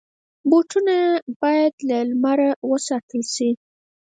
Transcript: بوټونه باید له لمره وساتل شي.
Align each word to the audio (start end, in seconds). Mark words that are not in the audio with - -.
بوټونه 0.49 0.95
باید 1.41 1.73
له 1.89 1.97
لمره 2.09 2.49
وساتل 2.71 3.21
شي. 3.33 3.49